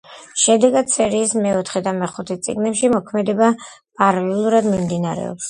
[0.43, 5.39] შედეგად, სერიის მეოთხე და მეხუთე წიგნებში მოქმედება პარალელურად მიმდინარეობს.